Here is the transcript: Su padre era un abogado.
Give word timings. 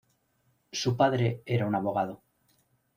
Su 0.71 0.97
padre 0.97 1.43
era 1.45 1.67
un 1.67 1.75
abogado. 1.75 2.23